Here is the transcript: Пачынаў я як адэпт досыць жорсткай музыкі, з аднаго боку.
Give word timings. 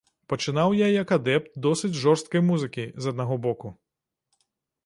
Пачынаў 0.31 0.69
я 0.77 0.87
як 0.93 1.13
адэпт 1.17 1.53
досыць 1.67 1.91
жорсткай 2.05 2.41
музыкі, 2.49 2.89
з 3.07 3.15
аднаго 3.15 3.39
боку. 3.45 3.75